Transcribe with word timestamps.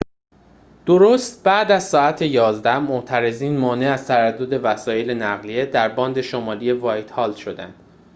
درست 0.85 1.43
بعد 1.43 1.71
از 1.71 1.83
ساعت 1.89 2.21
۱۱:۰۰ 2.21 2.79
معترضین 2.79 3.57
مانع 3.57 3.91
از 3.93 4.07
تردد 4.07 4.59
وسایل 4.63 5.11
نقلیه 5.11 5.65
در 5.65 5.89
باند 5.89 6.21
شمالی 6.21 6.71
وایتهال 6.71 7.33
شدند 7.35 7.73